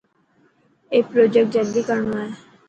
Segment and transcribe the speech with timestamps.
[0.91, 2.27] اي پرجيڪٽ جلدي ڪرڻو هي.